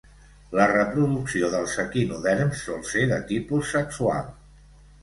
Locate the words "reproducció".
0.71-1.51